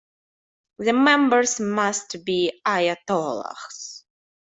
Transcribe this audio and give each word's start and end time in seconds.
The 0.79 0.93
members 0.93 1.59
must 1.59 2.25
be 2.25 2.59
Ayatollahs. 2.65 4.01